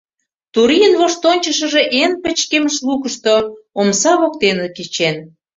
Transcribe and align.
Турийын 0.53 0.93
воштончышыжо 0.99 1.81
эн 2.01 2.11
пычкемыш 2.23 2.75
лукышто, 2.87 3.35
омса 3.79 4.11
воктене 4.21 4.67
кечен. 4.75 5.15